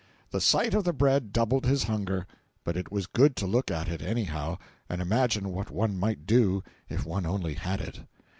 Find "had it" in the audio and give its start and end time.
7.53-7.99